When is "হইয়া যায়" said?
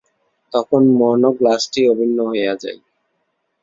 2.31-2.79